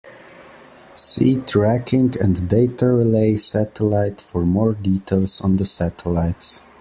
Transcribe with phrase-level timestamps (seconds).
[0.95, 6.63] See Tracking and Data Relay Satellite for more details on the satellites.